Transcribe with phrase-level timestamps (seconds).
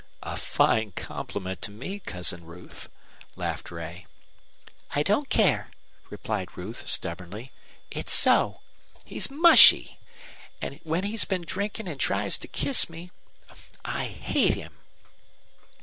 [0.23, 2.89] "A fine compliment to me, Cousin Ruth,"
[3.35, 4.07] laughed Ray.
[4.95, 5.69] "I don't care,"
[6.09, 7.51] replied Ruth, stubbornly,
[7.91, 8.61] "it's so.
[9.05, 9.99] He's mushy.
[10.59, 13.11] And when he's been drinking and tries to kiss me
[13.85, 14.75] I hate him!"